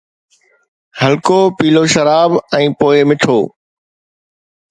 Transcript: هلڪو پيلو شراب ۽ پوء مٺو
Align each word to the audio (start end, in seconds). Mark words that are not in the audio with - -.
هلڪو 1.01 1.37
پيلو 1.57 1.83
شراب 1.93 2.31
۽ 2.61 2.63
پوء 2.79 2.99
مٺو 3.11 3.37